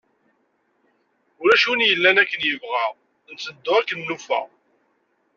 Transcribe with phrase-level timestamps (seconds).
[1.41, 2.85] Ulac win yellan akken yebɣa,
[3.33, 4.41] nteddu akken nufa.